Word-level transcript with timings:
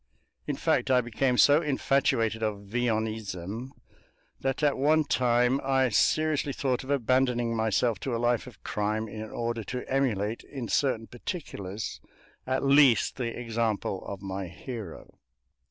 In 0.47 0.55
fact, 0.55 0.89
I 0.89 0.99
became 0.99 1.37
so 1.37 1.61
infatuated 1.61 2.41
of 2.41 2.61
Villonism 2.65 3.69
that 4.39 4.63
at 4.63 4.75
one 4.75 5.03
time 5.03 5.61
I 5.63 5.89
seriously 5.89 6.53
thought 6.53 6.83
of 6.83 6.89
abandoning 6.89 7.55
myself 7.55 7.99
to 7.99 8.15
a 8.15 8.17
life 8.17 8.47
of 8.47 8.63
crime 8.63 9.07
in 9.07 9.29
order 9.29 9.63
to 9.65 9.87
emulate 9.87 10.41
in 10.43 10.69
certain 10.69 11.05
particulars 11.05 12.01
at 12.47 12.63
least 12.65 13.17
the 13.17 13.39
example 13.39 14.03
of 14.07 14.23
my 14.23 14.47
hero. 14.47 15.19